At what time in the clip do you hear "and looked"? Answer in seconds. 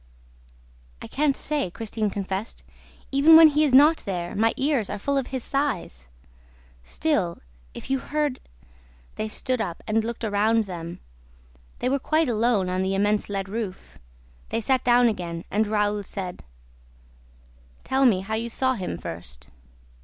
9.85-10.23